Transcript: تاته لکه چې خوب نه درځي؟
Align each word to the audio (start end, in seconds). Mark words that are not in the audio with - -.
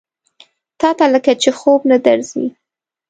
تاته 0.79 1.05
لکه 1.13 1.31
چې 1.41 1.49
خوب 1.57 1.81
نه 1.91 1.97
درځي؟ 2.05 2.45